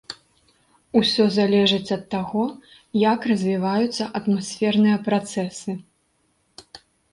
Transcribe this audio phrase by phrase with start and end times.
[1.01, 2.43] Усё залежыць ад таго,
[3.03, 5.71] як развіваюцца атмасферныя працэсы.